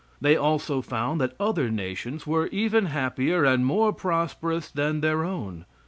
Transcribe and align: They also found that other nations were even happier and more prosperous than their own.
They 0.19 0.35
also 0.35 0.81
found 0.81 1.21
that 1.21 1.35
other 1.39 1.69
nations 1.69 2.25
were 2.25 2.47
even 2.47 2.87
happier 2.87 3.43
and 3.43 3.63
more 3.63 3.93
prosperous 3.93 4.67
than 4.71 5.01
their 5.01 5.23
own. 5.23 5.65